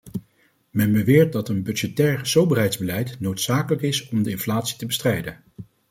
Men 0.69 0.91
beweert 0.91 1.31
dat 1.31 1.49
een 1.49 1.63
budgettair 1.63 2.25
soberheidsbeleid 2.25 3.19
noodzakelijk 3.19 3.81
is 3.81 4.09
om 4.09 4.23
de 4.23 4.29
inflatie 4.29 4.77
te 4.77 4.85
bestrijden. 4.85 5.43